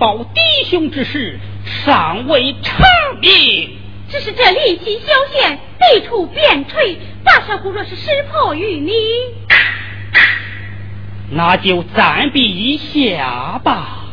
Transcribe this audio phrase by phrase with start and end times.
[0.00, 1.38] 八山豹弟兄之事
[1.84, 2.74] 尚未成
[3.20, 3.76] 明，
[4.08, 8.92] 只是这力气小县，地处边陲，八山虎若是识破于你，
[11.30, 14.06] 那就暂避一下吧。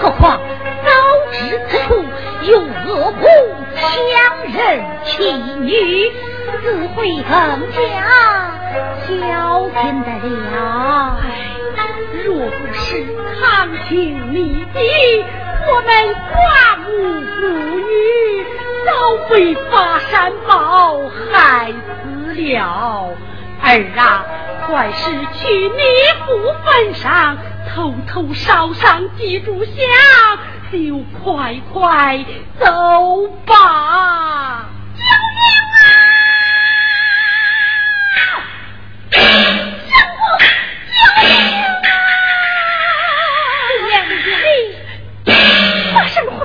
[0.00, 0.40] 何况
[0.84, 0.90] 早
[1.32, 2.04] 知此处
[2.42, 3.26] 有恶虎
[3.74, 3.84] 强
[4.52, 4.56] 人
[5.04, 6.10] 欺女，
[6.62, 7.28] 自会更
[7.72, 7.76] 加
[9.06, 9.10] 小
[9.82, 10.08] 心的
[10.52, 10.54] 了。
[12.24, 13.04] 若不是
[13.40, 15.24] 康情离敌，
[15.68, 15.88] 我们
[16.32, 16.34] 寡
[16.78, 16.86] 母
[17.40, 17.42] 孤
[17.76, 17.90] 女
[18.86, 18.88] 早
[19.28, 20.98] 被发山豹
[21.30, 23.16] 害死了。
[23.62, 24.24] 儿啊，
[24.66, 25.82] 快是去你
[26.24, 27.36] 父坟上
[27.74, 30.38] 偷偷烧上几炷香，
[30.72, 32.24] 就快快
[32.58, 34.66] 走吧。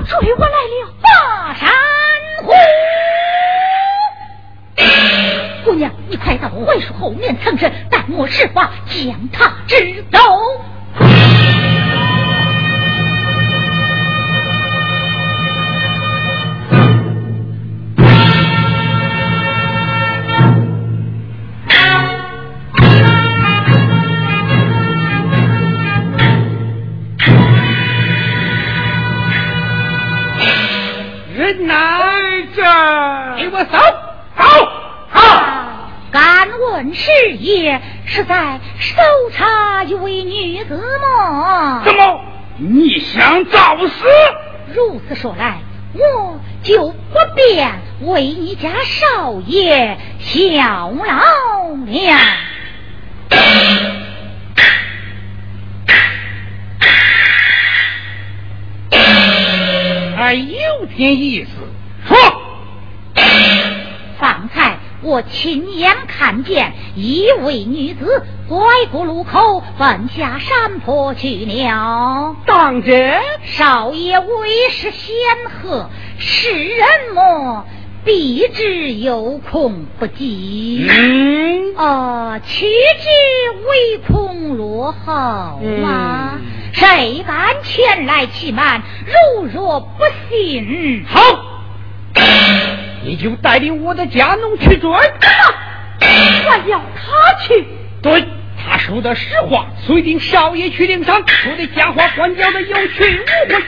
[0.04, 1.70] 追我来了，巴山
[2.42, 2.52] 虎！
[5.64, 10.04] 姑娘，你快到槐树后面藏身，待我施法将他支。
[10.10, 10.18] 走
[37.22, 39.02] 问师爷是在搜
[39.32, 41.82] 查一位女子吗？
[41.84, 42.20] 怎么
[42.58, 44.04] 你想找死？
[44.74, 45.58] 如此说来，
[45.94, 47.70] 我就不便
[48.02, 51.16] 为你家少爷效劳
[51.86, 52.02] 了。
[60.16, 61.50] 哎有点意思，
[62.08, 62.16] 说。
[64.18, 68.58] 方才我亲眼看见一位女子拐
[68.92, 72.36] 过路口，奔下山坡去了。
[72.46, 73.20] 当真？
[73.44, 75.12] 少爷为师显
[75.50, 77.64] 赫，世人莫
[78.04, 80.86] 避之有恐不及。
[80.88, 81.74] 嗯。
[81.76, 83.08] 哦，取之
[83.68, 86.38] 唯恐落后嘛。
[86.72, 88.82] 谁敢前来欺瞒？
[89.04, 91.20] 如若不信，好。
[93.04, 97.66] 你就带领我的家奴去追，我要他去？
[98.00, 98.24] 对，
[98.64, 103.32] 他说的实话，随定少爷去领赏，说的假话，关教的有去无回。
[103.48, 103.60] 来，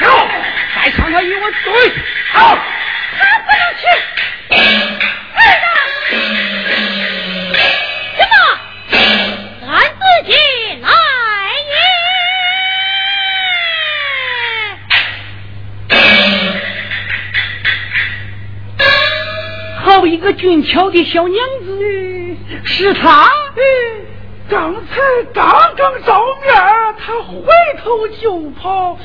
[0.00, 0.28] 走，
[0.74, 1.92] 再看看与我对。
[2.32, 2.58] 好，
[3.18, 3.86] 他不能去。
[5.36, 5.40] 儿
[6.10, 6.14] 子，
[20.16, 23.30] 一个俊俏的小娘子，是他。
[24.48, 25.02] 刚才
[25.34, 25.44] 刚
[25.76, 26.54] 刚照面，
[26.98, 27.44] 他回
[27.84, 28.98] 头就跑，好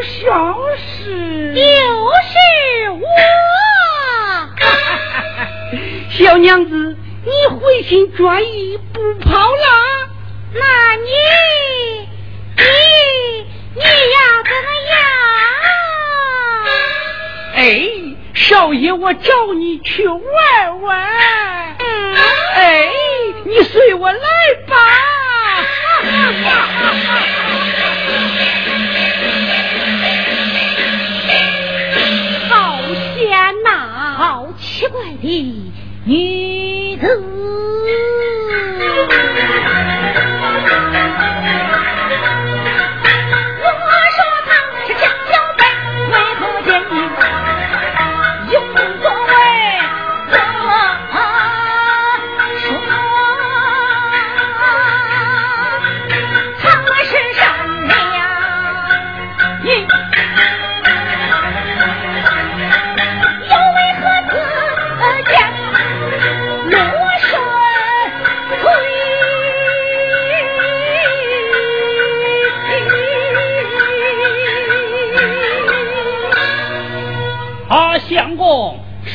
[0.00, 1.60] 像是就
[2.22, 3.02] 是我。
[6.10, 10.08] 小娘子，你回心转意不跑了？
[10.54, 11.10] 那你
[12.56, 12.62] 你
[13.74, 13.88] 你要
[14.44, 14.96] 怎么样？
[17.56, 17.66] 哎。
[18.38, 20.96] 少爷，我找你去玩玩。
[22.54, 22.88] 哎，
[23.44, 24.18] 你随我来
[24.66, 24.74] 吧。
[32.48, 32.78] 好
[33.16, 34.14] 险呐！
[34.16, 35.72] 好奇怪的
[36.04, 37.37] 女子。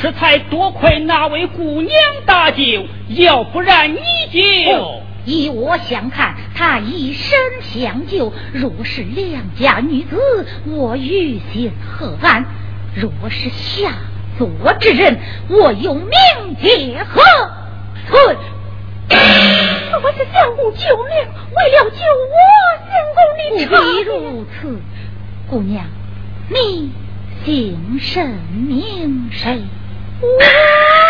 [0.03, 1.89] 这才多亏那位姑娘
[2.25, 3.99] 搭救，要不然你
[4.33, 8.33] 就依我相看，她以身相救。
[8.51, 12.43] 若是良家女子，我于心何安？
[12.93, 13.93] 若是下
[14.37, 15.17] 作之人，
[15.47, 16.11] 我又命
[16.61, 17.21] 结何
[18.09, 18.35] 存？
[20.03, 21.15] 我是相公救命，
[21.55, 22.35] 为了救我，
[22.91, 23.23] 相公
[23.57, 24.81] 你不必如此，
[25.49, 25.85] 姑娘，
[26.49, 26.91] 你。
[27.45, 29.63] 姓甚名谁？
[30.23, 30.39] Woo!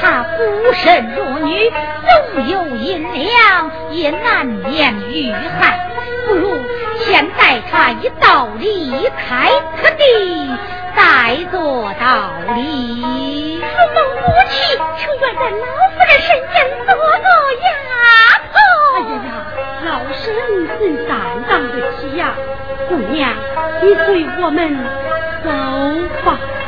[0.00, 5.90] 他孤身弱女纵有银两也难免遇害
[6.26, 6.50] 不如
[7.00, 10.56] 先带他一道离开此地
[10.94, 13.60] 再做道理。
[13.60, 17.28] 如梦不弃却愿在老夫人身边做个
[17.62, 17.68] 丫
[18.52, 18.56] 头
[18.96, 19.28] 哎呀呀
[19.84, 20.24] 老身
[20.78, 21.14] 怎担
[21.48, 22.34] 当得起呀
[22.88, 23.34] 姑娘
[23.82, 24.76] 你随我们
[25.42, 25.50] 走
[26.24, 26.59] 吧。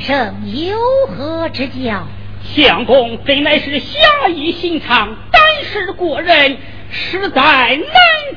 [0.00, 2.06] 生有何指教？
[2.54, 6.58] 相公真乃是侠义心肠，胆识过人，
[6.90, 7.76] 实在难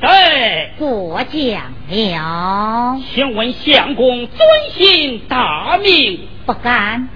[0.01, 0.07] 得。
[0.79, 2.99] 过奖了。
[3.13, 4.39] 请问相公尊
[4.73, 6.27] 姓大名？
[6.45, 7.09] 不敢，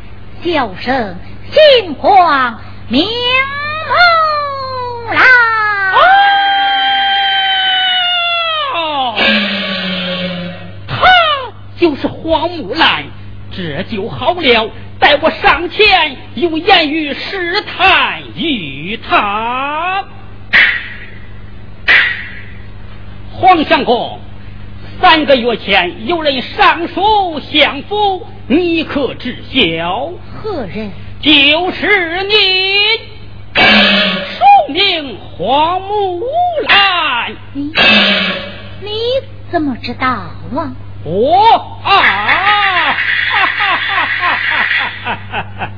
[0.43, 1.15] 小生
[1.51, 3.11] 姓黄，名木
[5.13, 5.23] 兰。
[9.13, 10.53] 哦，
[10.87, 10.95] 他
[11.77, 13.05] 就是黄木兰。
[13.55, 20.03] 这就好了，待我上前用言语试探于他。
[23.31, 24.19] 黄相公，
[24.99, 30.11] 三个月前有人上书相府，你可知晓？
[30.33, 30.91] 何人？
[31.21, 32.33] 就是你，
[33.53, 36.23] 署名黄木
[36.67, 37.35] 兰。
[38.83, 38.91] 你
[39.49, 40.35] 怎么知道啊？
[41.05, 42.95] 我啊！
[42.95, 44.37] 哈哈哈哈
[45.03, 45.17] 哈
[45.55, 45.69] 哈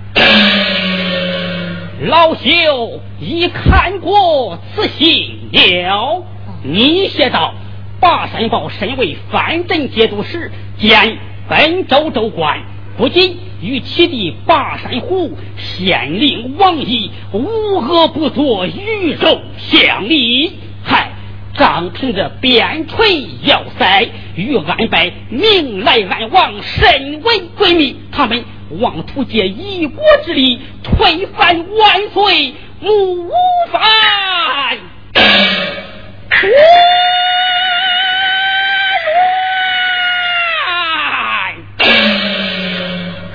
[2.01, 6.23] 老朽已看过此信了。
[6.63, 7.53] 你写道
[8.01, 12.60] ：“霸山豹身为藩镇节度使兼本州州官，
[12.97, 21.12] 不仅与其弟霸山虎县令王毅无恶不作，与肉相离，还
[21.58, 28.00] 仗凭着边陲要塞，与安白明来暗往，身为闺蜜。
[28.12, 28.44] 他们
[28.82, 33.32] 妄图借一国之力推翻万岁母
[33.72, 33.82] 反。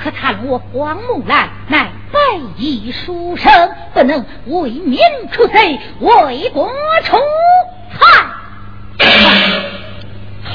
[0.02, 2.18] 可叹我黄木兰乃白
[2.58, 4.98] 衣书生，不能为民
[5.30, 6.70] 除贼，为国
[7.04, 7.16] 除
[7.90, 8.26] 害。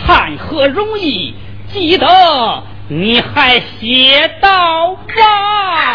[0.08, 1.35] 谈何容易？
[1.73, 2.07] 记得
[2.87, 5.94] 你还写到吧。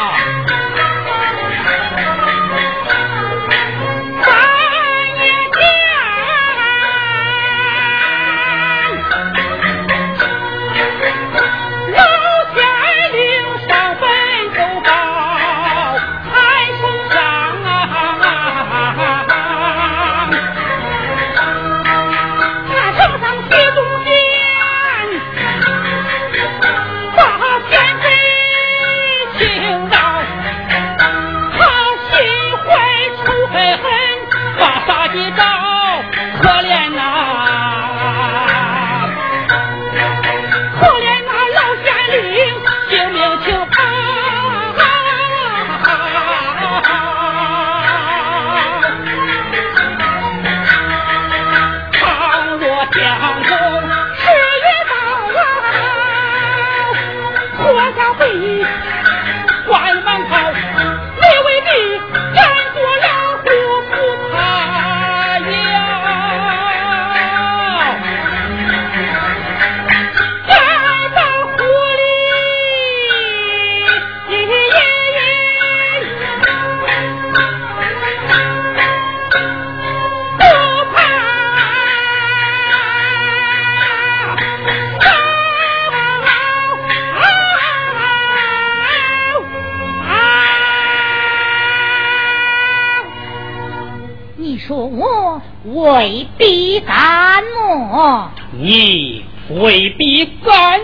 [96.81, 98.31] 必敢么？
[98.53, 100.81] 你未必敢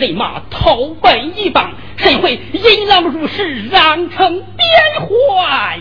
[0.00, 4.66] 人马投奔一邦，谁会引狼入室，让成边
[4.98, 5.78] 怀？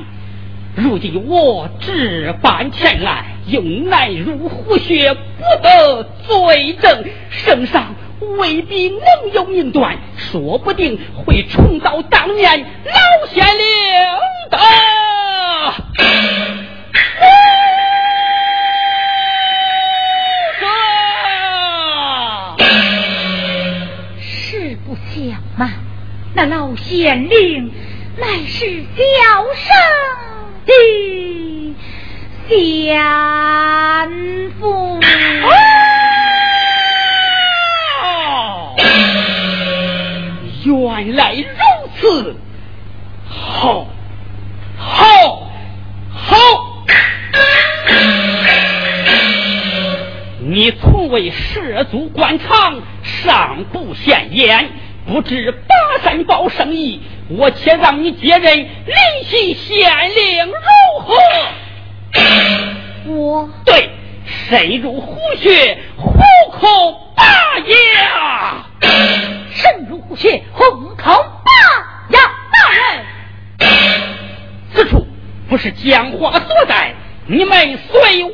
[0.76, 5.22] 如今我置办前来，又难入虎穴，不
[5.64, 7.96] 得罪证，圣上
[8.38, 9.00] 未必能
[9.34, 13.66] 有命断，说不定会重蹈当年老县令
[14.52, 14.60] 的。
[26.42, 27.70] 那老县令
[28.16, 29.04] 乃是小
[29.56, 29.68] 生
[30.66, 30.72] 的
[32.48, 32.98] 奸
[34.58, 35.02] 夫。
[40.64, 41.44] 原来如
[42.00, 42.38] 此，
[43.28, 43.86] 好，
[44.78, 45.52] 好，
[46.14, 46.38] 好！
[50.40, 54.70] 你从未涉足官场，上不显眼，
[55.06, 58.68] 不知巴山堡生意，我且让你接任临
[59.26, 60.54] 西县令如
[61.00, 61.16] 何？
[63.06, 63.90] 我对，
[64.26, 66.12] 深入虎穴，虎
[66.52, 67.24] 口拔
[67.60, 68.66] 牙。
[69.52, 70.64] 深入虎穴，虎
[70.96, 71.12] 口
[71.44, 71.52] 拔
[72.10, 72.20] 牙。
[72.52, 73.06] 大人，
[74.74, 75.06] 此处
[75.48, 76.94] 不是讲话所在，
[77.28, 78.32] 你们随我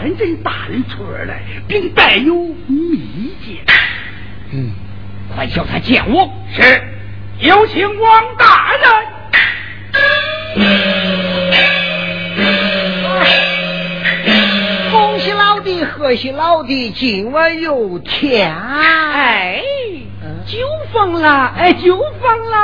[0.00, 2.34] 范镇大人出而来，并带有
[2.66, 3.58] 密件。
[4.50, 4.70] 嗯，
[5.34, 6.32] 快叫他见我。
[6.54, 6.82] 是，
[7.40, 9.10] 有请王大人。
[15.92, 19.62] 贺喜老弟，今晚有天，哎，
[20.46, 20.58] 酒
[20.92, 22.56] 疯了，哎，酒疯了！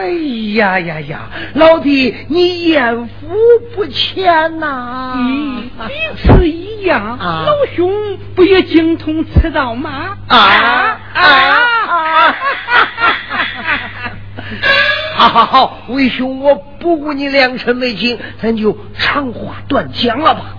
[0.00, 0.10] 哎
[0.54, 3.36] 呀呀呀，老弟，你艳福
[3.74, 5.14] 不浅呐！
[5.88, 10.16] 彼此一样，老兄不也精通此道吗？
[10.28, 12.34] 啊啊啊！
[15.16, 20.56] 好好好，为兄我不顾你良辰美景，咱就长话短讲了吧。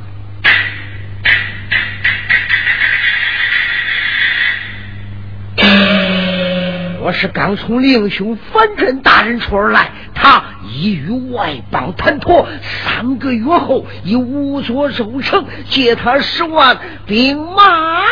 [7.03, 9.89] 我是刚从令兄反镇大人处而来，
[10.21, 18.03] 他已与外邦谈妥，三个月后已无所收成，借他十万兵马。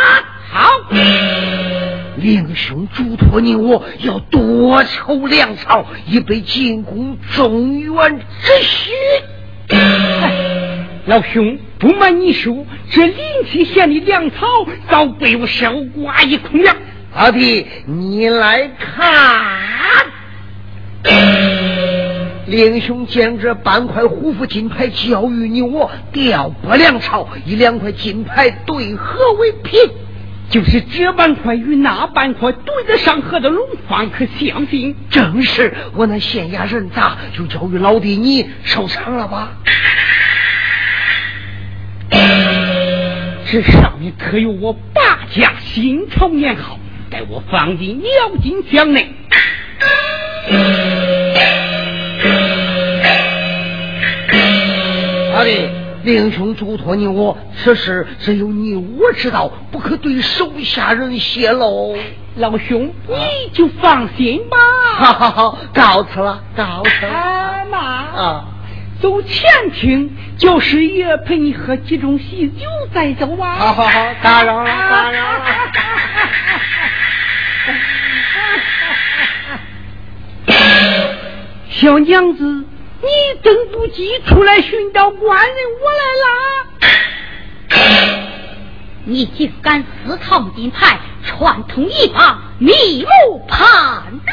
[0.51, 0.67] 好，
[2.17, 8.91] 令兄嘱托你，我要多筹粮草，以备进攻中原之需。
[11.05, 13.15] 老兄，不瞒你说，这临
[13.51, 14.47] 溪县的粮草
[14.89, 16.75] 早被我烧刮一空了。
[17.15, 20.07] 老弟，你来看，
[22.49, 29.79] 令兄将这半块虎符金牌交予你，我调拨粮草，以两块金牌对合为平。
[30.49, 34.95] 就是这半块与那半块对得上合的龙方可相信？
[35.11, 39.51] 正是，我那县衙人咋就交与老弟你收藏了吧？
[43.51, 46.79] 这上面刻有我八家新朝年号。
[47.11, 48.07] 待我放进鸟
[48.41, 49.15] 金箱内。
[55.39, 55.69] 阿弟，
[56.03, 61.97] 令兄嘱托你我，此事只有你我知道，不可对手下人泄露。
[62.35, 64.57] 老兄，你就放心吧。
[64.97, 67.05] 好好好，告辞了，告辞。
[67.05, 68.45] 阿妈啊，
[69.01, 73.55] 走前厅，叫师爷陪你喝几盅喜酒再走吧。
[73.55, 75.39] 好好好，打扰了，打扰了。
[81.69, 82.65] 小娘子，
[83.01, 83.07] 你
[83.41, 86.65] 等不及出来寻找官人，我来啦！
[89.05, 94.29] 你竟敢私藏金牌，串通一帮，密谋叛乱！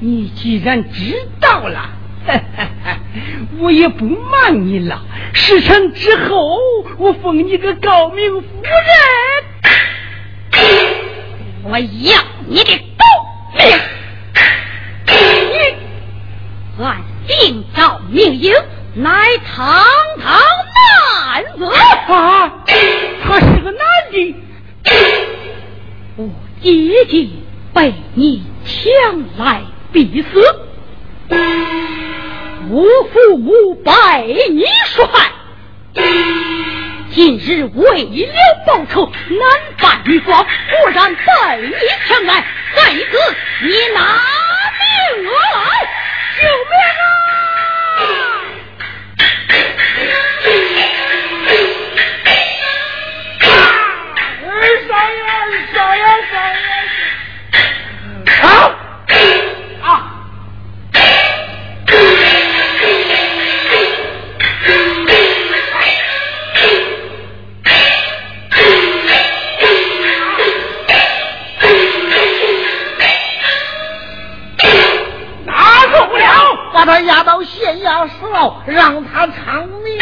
[0.00, 1.88] 你既然知道了，
[3.58, 5.00] 我也不瞒你了。
[5.32, 6.58] 事成之后，
[6.98, 8.84] 我封你个高明夫人。
[11.64, 13.04] 我要你的狗
[13.56, 13.66] 命！
[16.78, 18.54] 按定诏命营，
[18.96, 19.82] 乃堂
[20.22, 20.38] 堂
[21.32, 21.64] 男子
[22.12, 22.52] 啊！
[23.24, 23.80] 他是个男
[24.12, 24.34] 的，
[26.16, 26.28] 我
[26.60, 27.28] 姐姐
[27.72, 28.92] 被你抢
[29.38, 30.26] 来必死，
[32.68, 35.08] 我父母拜你帅，
[37.10, 38.34] 今日为了
[38.66, 39.40] 报仇，男
[39.80, 41.22] 扮女装，果然被
[41.62, 41.74] 你
[42.06, 44.20] 抢来，在此你拿
[78.66, 79.98] 让他偿命。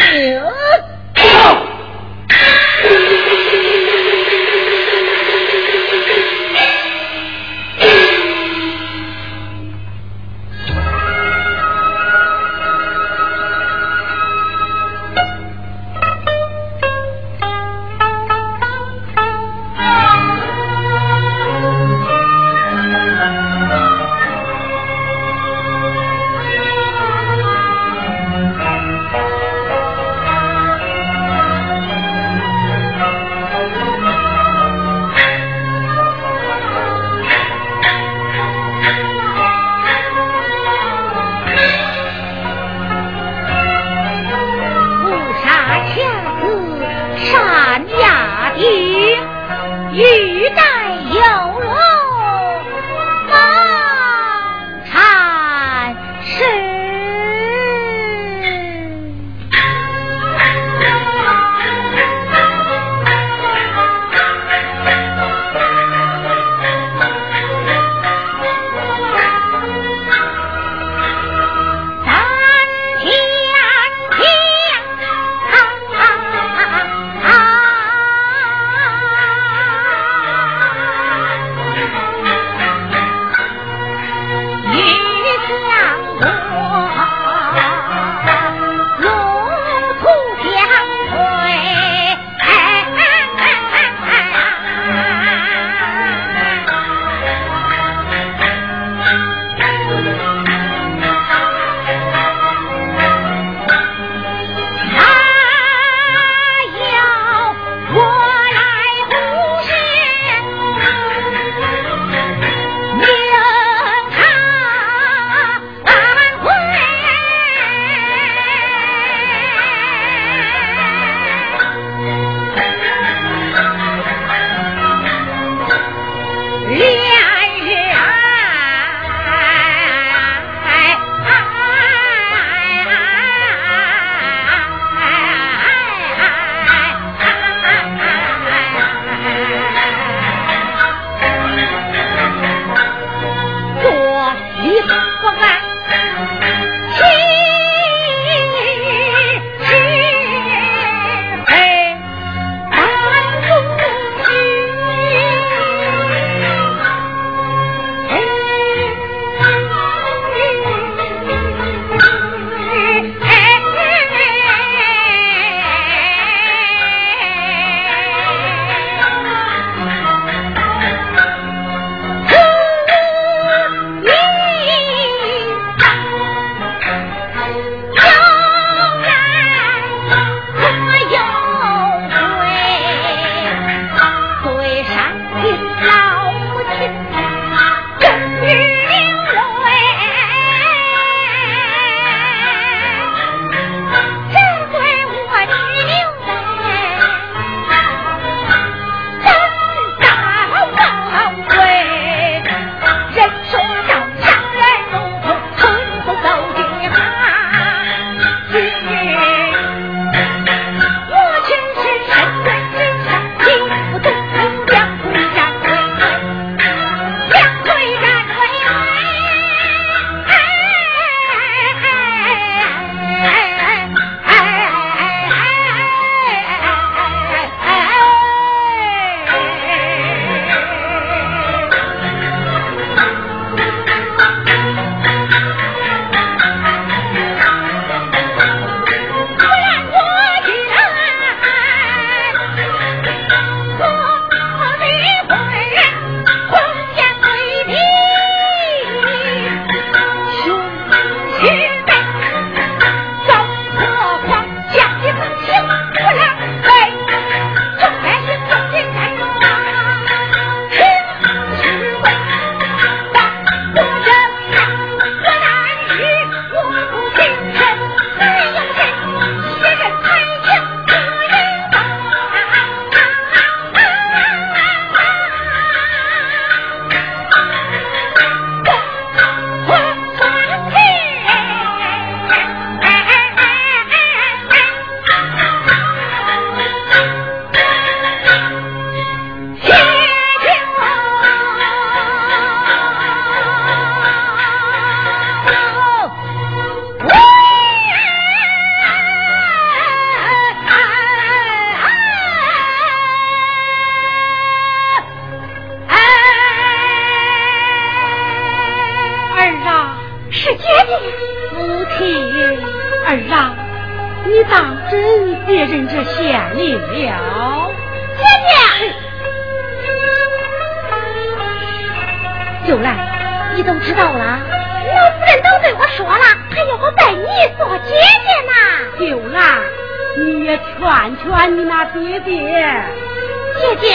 [333.60, 333.88] 姐姐，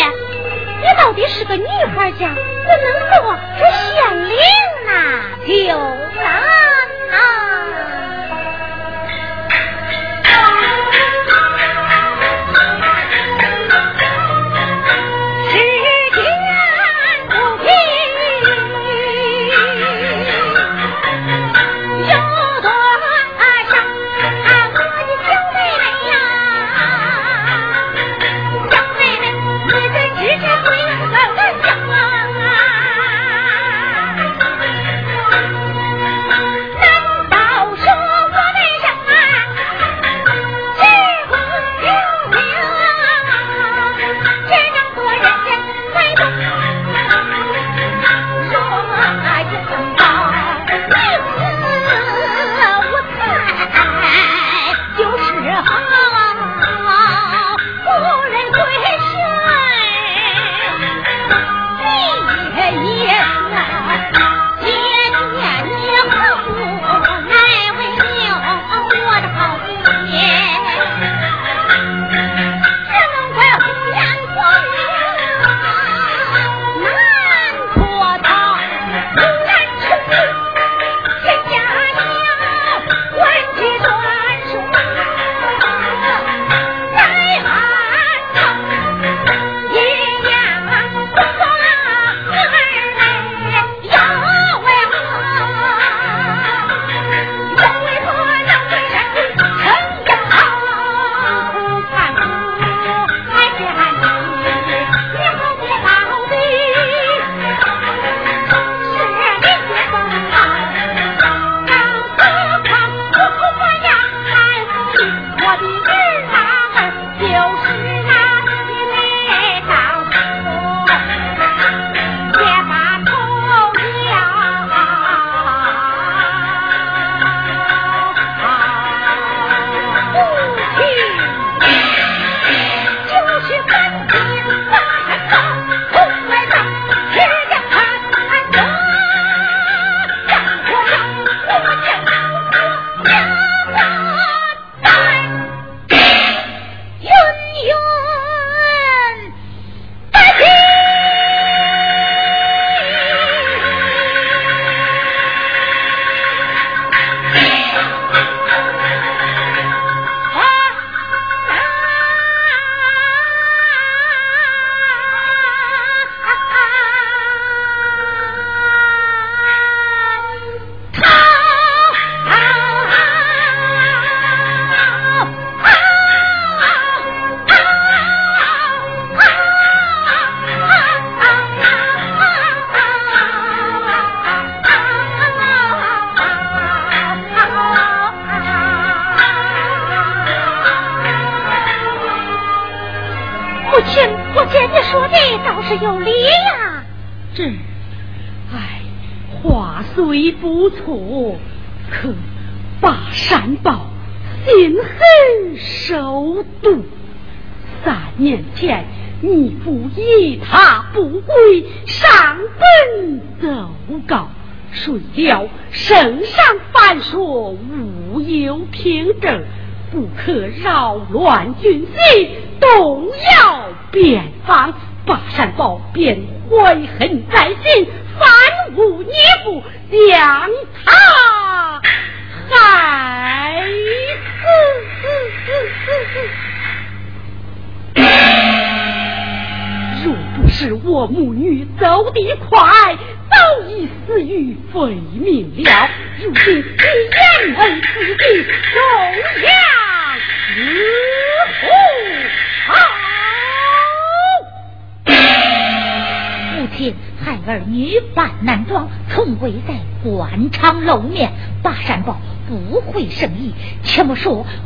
[0.81, 1.65] 你到底是个女
[1.95, 2.87] 孩家，怎能
[3.23, 3.95] 做这县
[4.29, 4.35] 令
[4.85, 4.91] 呢？
[5.67, 5.77] 有
[6.21, 6.27] 难
[7.11, 7.17] 啊！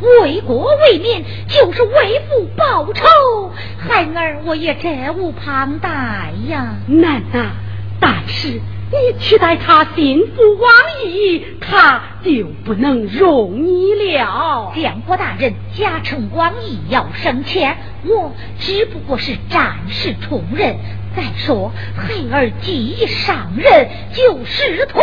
[0.00, 3.52] 为国为民就是为父报仇。
[3.78, 6.76] 孩儿我也责无旁贷呀。
[6.86, 7.52] 难呐
[8.00, 10.72] 但是你取代他心腹王
[11.06, 14.72] 毅他就不能容你了。
[14.76, 17.76] 相国大人家成王义要升迁
[18.06, 20.76] 我只不过是暂时充任。
[21.16, 25.00] 再说孩儿既已上任就是同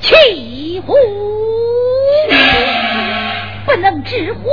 [0.00, 0.94] 气呼
[3.66, 4.48] 不能直呼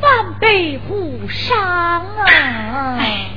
[0.00, 2.96] 反被误伤啊！
[2.98, 3.30] 哎，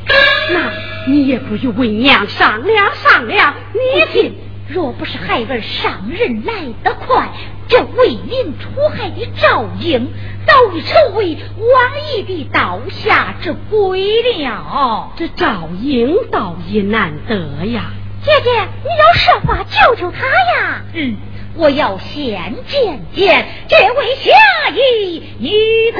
[0.51, 0.72] 那
[1.07, 3.53] 你也不与为娘商量商量？
[3.74, 4.36] 你听。
[4.70, 6.53] 若不是孩儿上任来
[6.84, 7.30] 得快，
[7.68, 10.09] 这为民除害的赵英
[10.47, 15.11] 早已成为王爷的刀下之鬼了。
[15.18, 17.91] 这赵英倒也难得呀！
[18.24, 20.82] 姐姐，你要设法救救他呀！
[20.93, 21.18] 嗯，
[21.55, 25.49] 我要先见见这位侠义女
[25.91, 25.97] 子。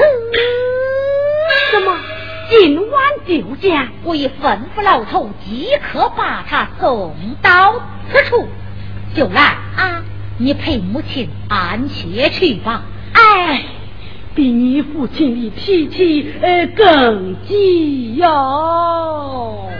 [1.70, 1.96] 什么？
[2.50, 3.88] 今晚就见？
[4.04, 7.80] 我已吩咐老头即刻把他送到
[8.12, 8.46] 此处。
[9.14, 10.02] 就来啊！
[10.38, 12.82] 你陪母亲安歇去吧。
[13.12, 13.62] 哎，
[14.34, 19.70] 比你父亲的脾气呃更急哟。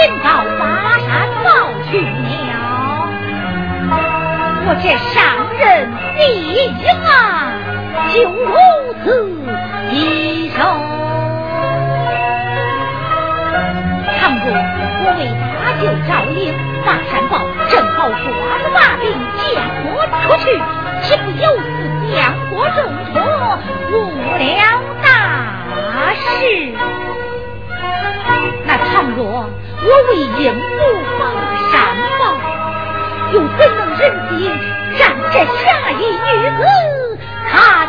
[0.00, 1.48] 进到巴山报
[1.90, 2.08] 去了。
[4.64, 5.12] 我这上
[5.58, 5.60] 任
[6.16, 6.20] 第
[6.54, 6.56] 一
[7.04, 7.52] 啊，
[8.08, 8.48] 就如
[9.04, 9.04] 此
[9.90, 10.56] 棘手。
[14.16, 14.46] 倘若
[15.02, 15.20] 我为
[15.60, 16.38] 他就招领
[16.86, 17.32] 巴山报，
[17.68, 18.16] 正好抓
[18.56, 19.04] 了把柄，
[19.36, 19.44] 见
[19.84, 19.86] 我
[20.22, 20.48] 出去，
[21.02, 21.68] 岂不有失
[22.16, 22.16] 江
[22.48, 22.78] 国重
[23.12, 23.20] 挫，
[23.92, 23.94] 误
[24.38, 24.64] 了
[25.02, 25.04] 大
[26.14, 26.24] 事？
[29.00, 30.60] 倘若我为人母
[31.18, 31.40] 报了
[31.72, 32.22] 善报
[33.32, 34.52] 又怎能忍心
[34.98, 36.28] 让这下一女
[36.58, 37.88] 子看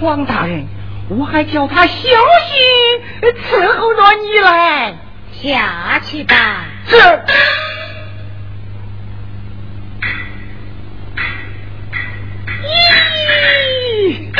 [0.00, 0.66] 王大人，
[1.08, 2.10] 我还叫他小心
[3.22, 4.94] 伺候着你来。
[5.32, 6.64] 下去吧。
[6.86, 6.96] 是。
[12.62, 14.32] 咦，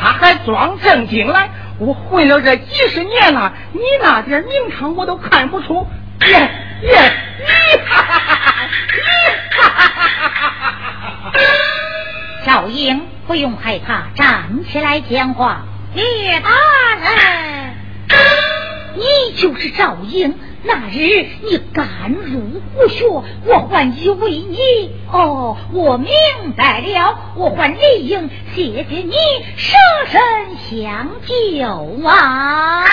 [0.00, 1.50] 他还装正经来？
[1.78, 5.86] 我混了这几十年了，你那点名堂我都看不出。
[6.26, 6.50] 耶
[6.82, 8.68] 耶，咦哈哈哈哈！
[8.92, 9.00] 咦
[9.56, 10.70] 哈哈哈哈
[11.32, 11.32] 哈！
[12.44, 15.64] 赵英，不用害怕，站起来讲话。
[15.94, 16.50] 叶大
[16.98, 17.74] 人，
[18.94, 20.34] 你就是赵英。
[20.64, 22.40] 那日你敢入
[22.76, 23.04] 虎穴，
[23.46, 24.56] 我还以为你
[25.10, 26.08] 哦，我明
[26.56, 29.12] 白了，我还理应谢谢你
[29.56, 30.20] 舍身
[30.70, 32.84] 相救啊！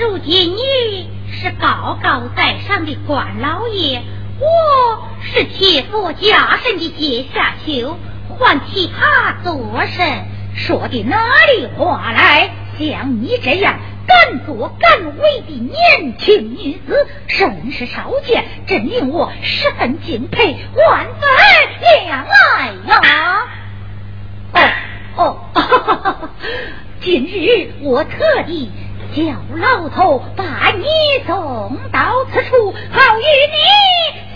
[0.00, 4.00] 如今你是高高在上的官老爷，
[4.40, 7.98] 我是铁佛家神的阶下囚，
[8.44, 10.24] 还替他做甚？
[10.54, 11.16] 说的哪
[11.56, 12.50] 里话来？
[12.78, 13.78] 像你这样。
[14.04, 20.56] 敢作敢为的年轻女子甚是少见，真令我十分敬佩。
[20.74, 23.46] 万岁，娘来呀！
[24.52, 24.60] 哦
[25.16, 26.30] 哦，
[27.00, 28.72] 今日我特地
[29.14, 29.22] 叫
[29.56, 30.84] 老头把你
[31.24, 33.24] 送到此处，好与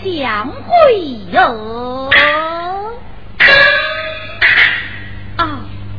[0.07, 1.01] 你相会
[1.33, 2.09] 哟。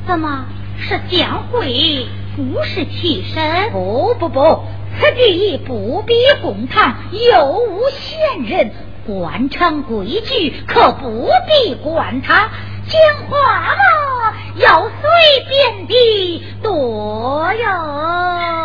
[0.08, 0.46] 怎么
[0.78, 2.06] 是讲会？
[2.34, 4.62] 不是替身，不不不，
[4.98, 8.72] 此地不必公堂，有无闲人，
[9.06, 12.48] 官场规矩可不必管他。
[12.86, 18.57] 讲话嘛，要随便的多哟。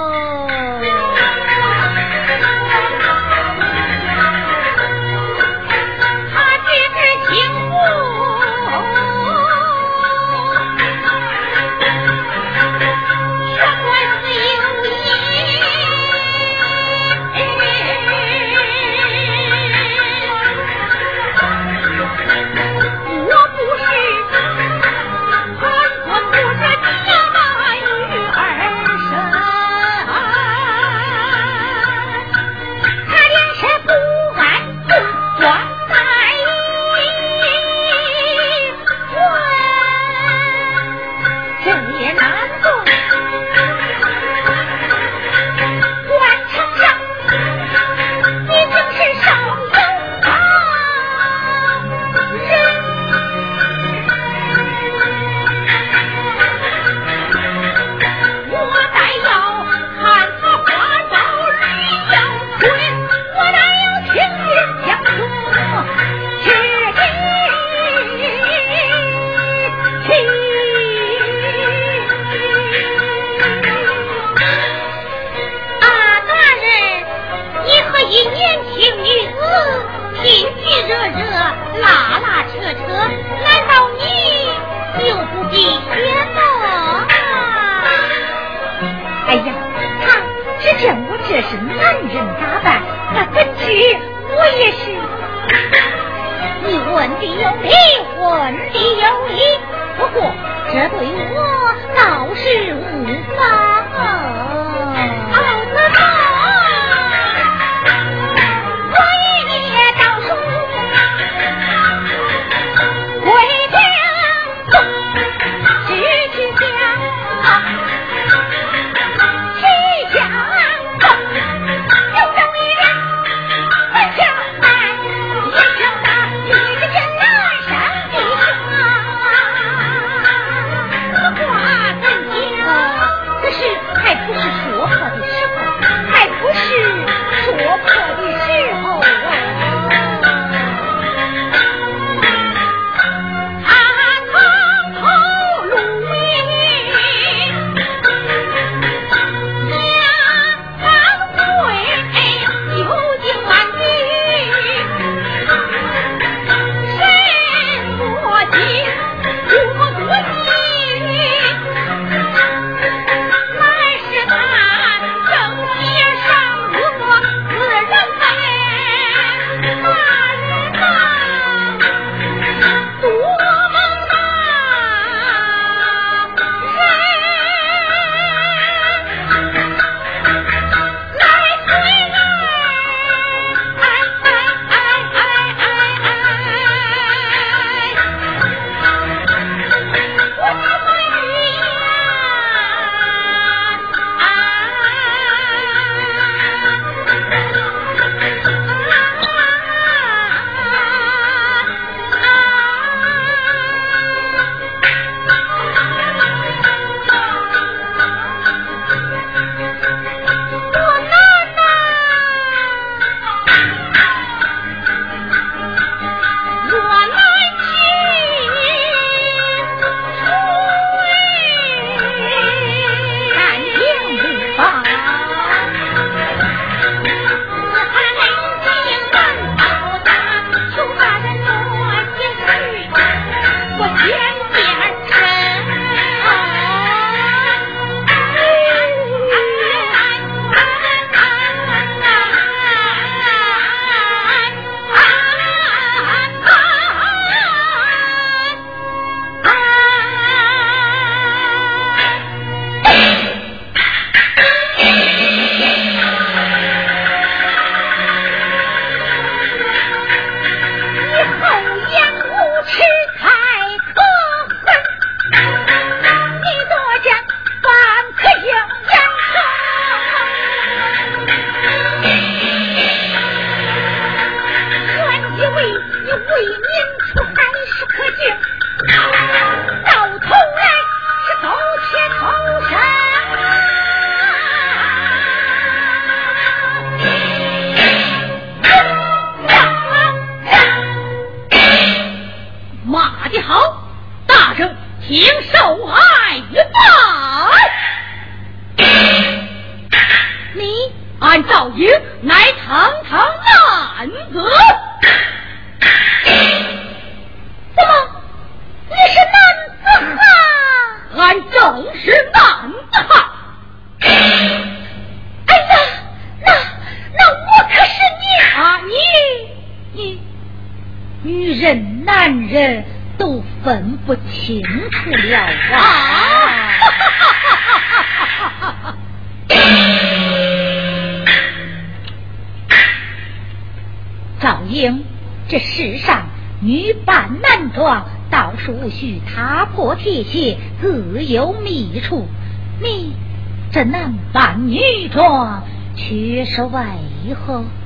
[347.45, 347.82] 何？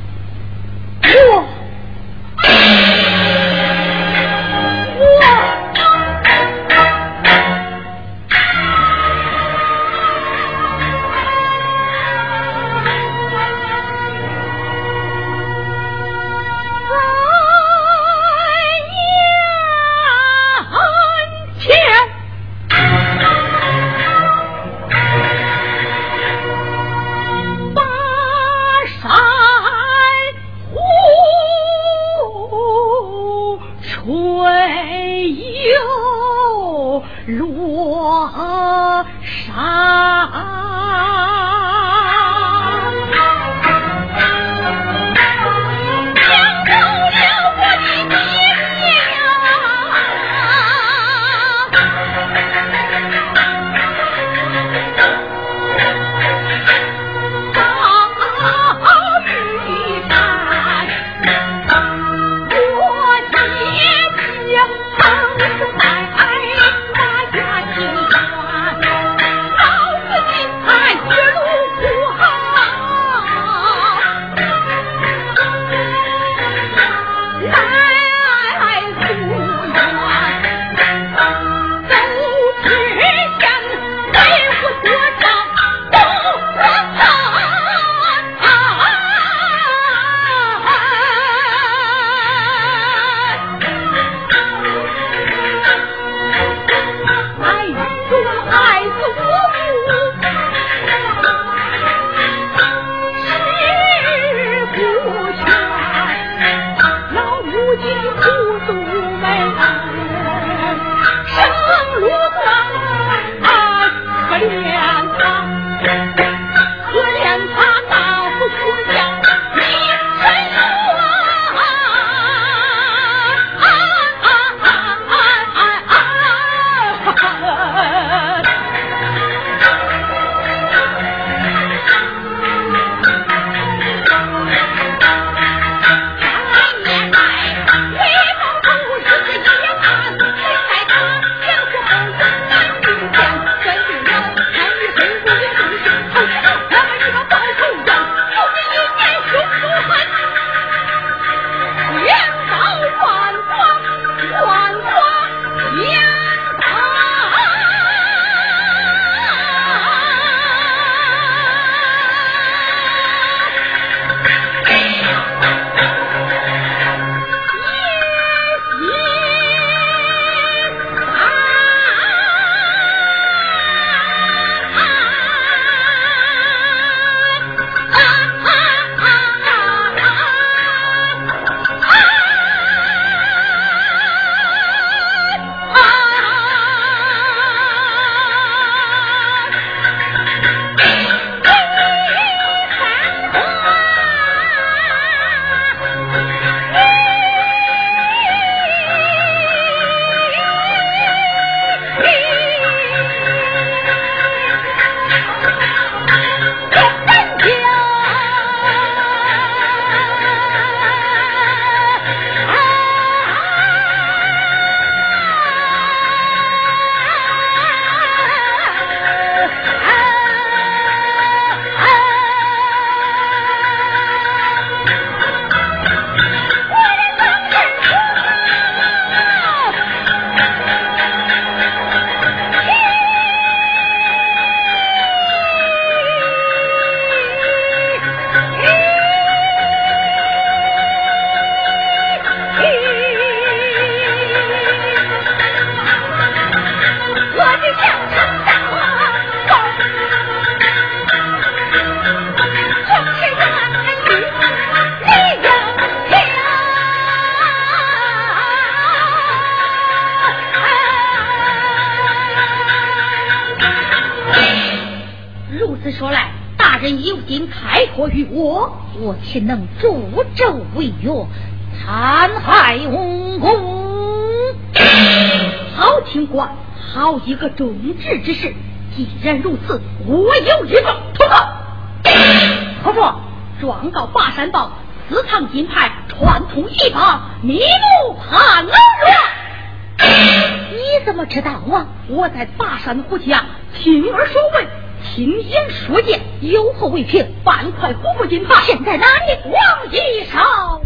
[295.17, 297.25] 闻，亲眼所见，有何为凭？
[297.43, 299.39] 半块虎骨金发现在哪里？
[299.45, 300.79] 王一少。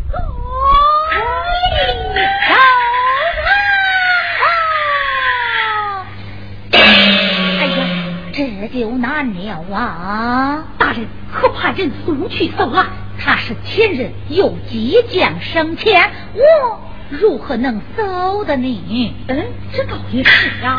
[7.59, 7.85] 哎呀，
[8.31, 10.63] 这就难了啊！
[10.77, 12.87] 大人可派人速去搜啊。
[13.19, 16.79] 他是前人，又即将升迁，我
[17.09, 19.13] 如何能搜得你？
[19.27, 20.77] 嗯，这倒也是啊。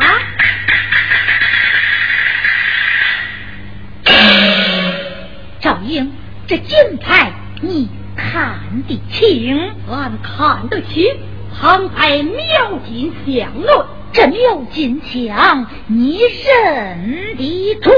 [5.85, 6.11] 英，
[6.47, 7.31] 这金牌
[7.61, 9.73] 你看得清？
[9.89, 11.15] 俺看得清，
[11.59, 17.93] 旁派苗金相论，这苗金相你认得准？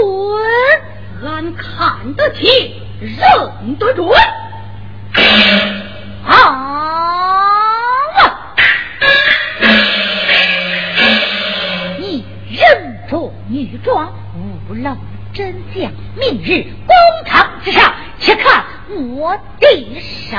[1.23, 2.49] 俺看得清，
[2.99, 4.07] 认得准。
[6.27, 6.41] 啊！
[11.99, 14.11] 你人着女装，
[14.69, 14.97] 误漏
[15.35, 18.63] 真将命日公堂之上，且看
[19.17, 20.37] 我的手。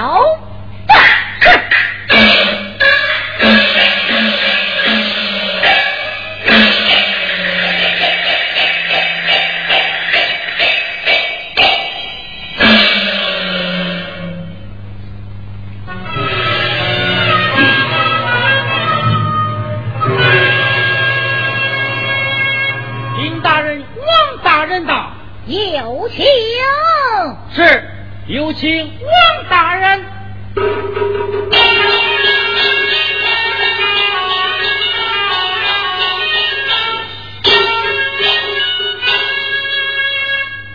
[27.56, 27.82] 是
[28.26, 30.04] 有请王大人。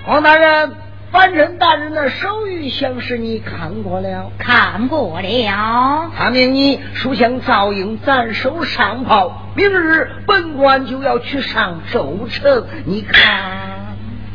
[0.07, 0.71] 王大人，
[1.11, 6.11] 范臣大人的手谕像是你看过了，看过了。
[6.17, 12.65] 他命你书向赵英暂收上袍，明日本官就要去上州城。
[12.85, 13.80] 你看，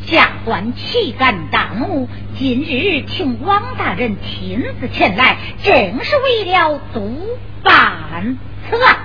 [0.07, 2.09] 下官岂敢耽误？
[2.39, 8.39] 今日请王大人亲自前来，正是为了督办
[8.71, 8.97] 此案。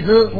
[0.00, 0.39] 是这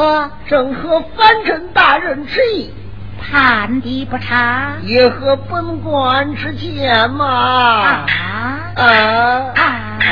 [0.00, 0.30] 何？
[0.48, 2.72] 正合藩镇大人之意，
[3.20, 4.76] 判的不差。
[4.82, 7.26] 也合本官之见嘛。
[7.26, 8.06] 啊
[8.76, 8.84] 啊
[9.54, 10.00] 啊啊！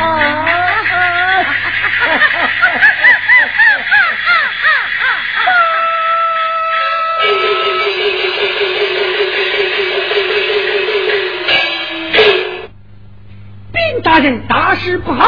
[13.73, 15.25] 丁大人大事不好，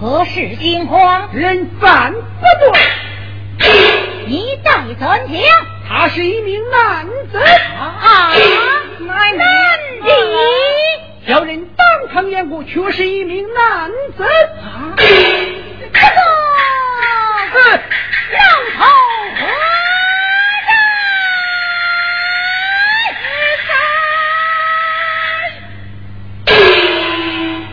[0.00, 1.28] 何事惊慌？
[1.32, 2.18] 人犯不
[2.72, 2.80] 对，
[4.88, 5.44] 你怎听？
[5.86, 7.38] 他是一名男子。
[7.38, 8.32] 啊，
[9.00, 9.44] 男的，
[11.26, 14.24] 小人当场验过，却是一名男子。
[14.24, 15.10] 啊，这个
[18.32, 18.40] 杨
[18.78, 19.44] 桃花呀，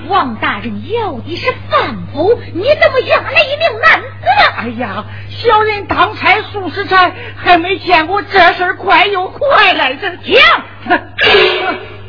[0.10, 4.06] 王大人要的是范府，你怎么养了一名男子？
[4.58, 6.15] 哎呀，小人当
[6.76, 10.10] 差数十差，还没见过这事快又快来着。
[10.18, 10.36] 讲，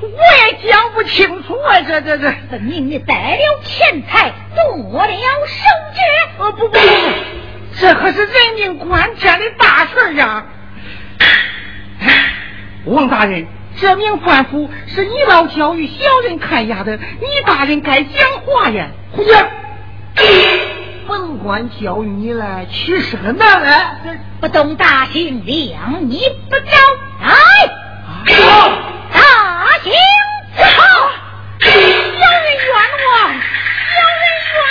[0.00, 5.06] 我也讲不清楚啊，这这这，分明你带了钱财，动了
[5.46, 5.64] 手
[5.94, 6.00] 指。
[6.38, 6.78] 呃，不不不，
[7.78, 10.46] 这可是人命关天的大事啊！
[12.86, 13.46] 王大人。
[13.78, 18.86] 这名犯夫是你老教育小人看押的，你大人该讲话呀！
[19.12, 19.46] 胡讲！
[21.36, 23.98] 本官教育你来，岂是个难来？
[24.40, 26.18] 不懂大刑两，你
[26.48, 26.70] 不招
[27.20, 27.34] 来！
[29.12, 29.20] 大
[29.82, 29.92] 刑
[30.56, 30.80] 伺候！
[31.60, 31.78] 小人
[32.56, 32.80] 冤枉！
[33.92, 34.64] 有人冤枉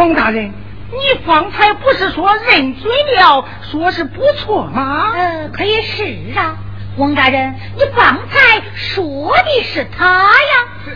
[0.00, 0.10] 啊！
[0.10, 0.50] 王大人。
[0.90, 5.12] 你方才不是说认罪了，说是不错吗？
[5.14, 6.02] 呃，可也是
[6.36, 6.56] 啊，
[6.96, 10.66] 王大人，你方才说的是他呀？
[10.84, 10.92] 这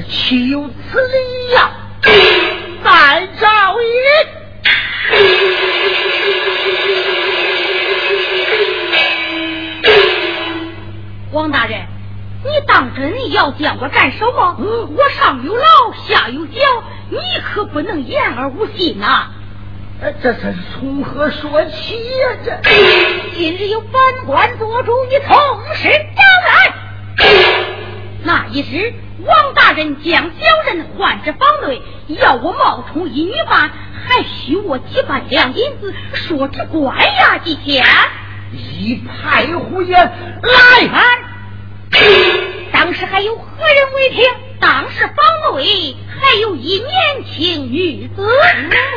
[0.00, 1.70] 这岂有此理呀！
[2.82, 3.46] 再找
[3.80, 3.84] 一
[11.32, 11.86] 王大人，
[12.44, 14.56] 你当真要见我干什么？
[14.58, 16.52] 我上有老，下有小。
[17.10, 19.06] 你可不能言而无信呐！
[19.06, 19.43] 哎，
[20.04, 22.28] 这这是从何说起呀？
[22.44, 22.60] 这
[23.34, 25.34] 今日有本官做主，你从
[25.74, 26.74] 实招来。
[28.22, 28.92] 那一时，
[29.24, 33.70] 王大人将小人唤至房内，要我冒充一女犯，
[34.06, 37.82] 还许我几百两银子，说只关押几天。
[38.52, 40.12] 一派胡言！
[40.42, 40.90] 来，
[42.72, 44.22] 当时还有何人为听？
[44.60, 45.16] 当时房
[45.56, 45.96] 内。
[46.20, 48.22] 还有一年轻女子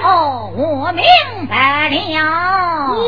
[0.03, 1.03] 哦，我明
[1.49, 2.95] 白了。
[2.95, 3.01] 你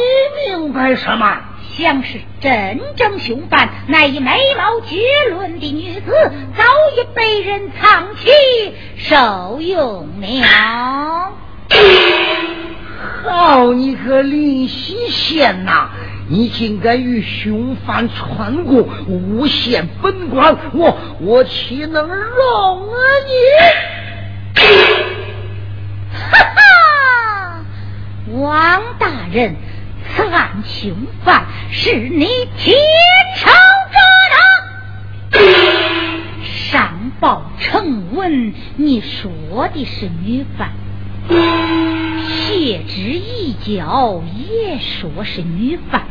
[0.47, 1.37] 明白什么？
[1.77, 4.97] 像是真正凶犯，那一美貌绝
[5.29, 6.11] 伦的女子，
[6.57, 6.63] 早
[6.97, 8.29] 已被人藏起
[8.97, 11.31] 受用了。
[13.23, 15.89] 好你个林西县呐！
[16.27, 23.33] 你竟敢与凶犯穿过，诬陷本官，我我岂能容啊你？
[28.31, 29.55] 王大人，
[30.15, 32.27] 此案凶犯是你
[32.57, 32.77] 天
[33.37, 33.49] 朝
[33.91, 33.97] 者
[34.31, 34.37] 了。
[36.43, 40.69] 上报呈文，你说的是女犯；
[42.27, 46.03] 谢之一脚，也说是女犯。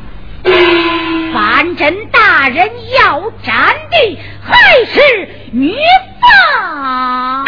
[1.32, 2.68] 范真大人
[3.00, 4.56] 要斩的还
[4.86, 5.76] 是女
[6.20, 7.44] 犯。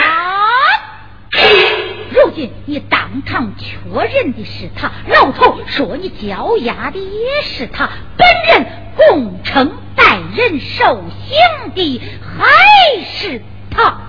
[2.10, 13.40] 如今你当堂确认的是他，老头说你交押的也是他，本人供称带人受刑的还是
[13.70, 14.00] 他，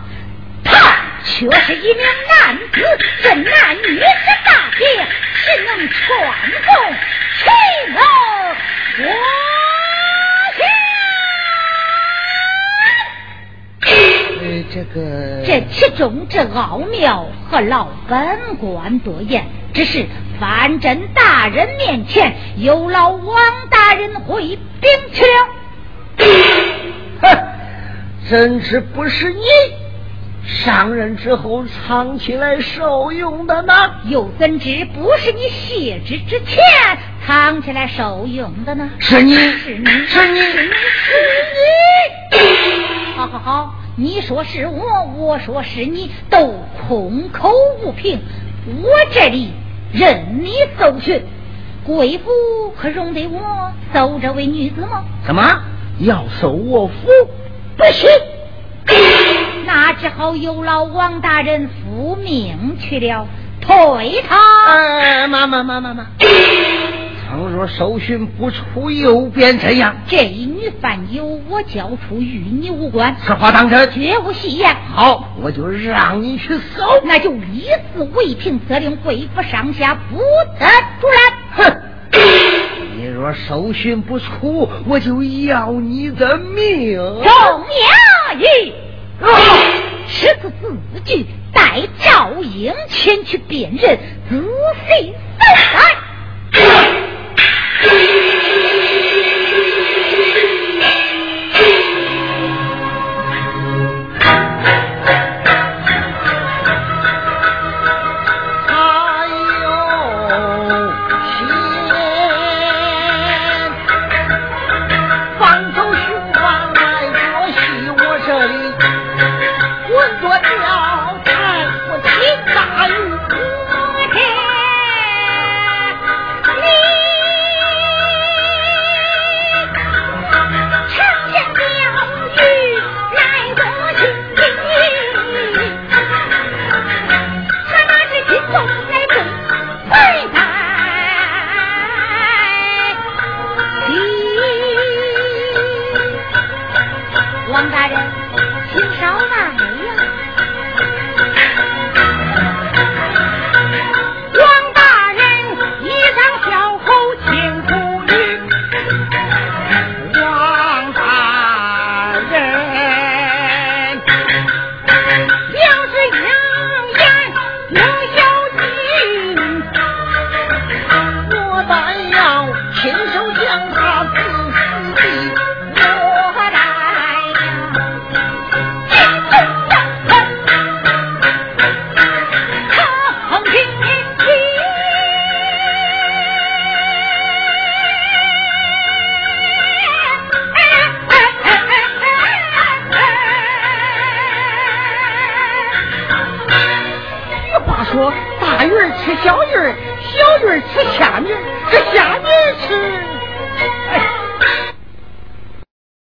[0.63, 2.81] 他却是一名男子，
[3.21, 4.03] 这男女之
[4.45, 6.17] 大别，岂能传
[6.65, 6.73] 供？
[7.37, 7.43] 岂
[7.93, 8.01] 能
[9.07, 9.70] 我？
[14.73, 19.43] 这个这其中之奥妙，和老本官多言。
[19.73, 20.05] 只是
[20.39, 23.37] 范真大人面前，有劳王
[23.69, 25.47] 大人回禀去了。
[27.21, 27.37] 哼，
[28.29, 29.41] 怎知不是你
[30.45, 33.73] 上任之后藏起来受用的呢？
[34.05, 36.63] 又怎知不是你卸职之前
[37.25, 38.89] 藏起来受用的呢？
[38.99, 40.57] 是你，是你，是你，是
[42.31, 42.90] 你。
[43.15, 43.75] 好好好。
[43.97, 46.53] 你说是我，我说是你，都
[46.87, 47.51] 空口
[47.83, 48.19] 无凭。
[48.83, 49.51] 我这里
[49.93, 51.23] 任你搜寻，
[51.83, 52.29] 贵府
[52.77, 55.03] 可容得我搜这位女子吗？
[55.25, 55.61] 怎么
[55.99, 56.93] 要搜我府？
[57.77, 58.09] 不行，
[59.65, 63.27] 那只好有劳王大人复命去了，
[63.59, 64.37] 退他。
[64.67, 66.07] 哎，妈妈妈妈妈。
[67.31, 69.95] 倘若搜寻不出，又变怎样？
[70.05, 73.15] 这一女犯由我交出，与你无关。
[73.25, 73.89] 此话当真？
[73.89, 74.75] 绝无戏言。
[74.93, 76.83] 好，我就让你去搜。
[77.05, 80.67] 那就以此为凭，责令贵府上下不得
[80.99, 81.31] 出来。
[81.55, 81.81] 哼！
[82.99, 86.97] 你若搜寻不出，我就要你的命。
[86.97, 88.73] 钟衙役，
[90.05, 93.97] 持此字据，带赵英前去辨认，
[94.29, 96.10] 仔细搜